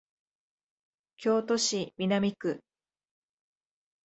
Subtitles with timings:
[1.17, 2.63] 京都市南区